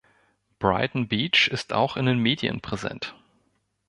[0.57, 3.13] Brighton Beach ist auch in den Medien präsent.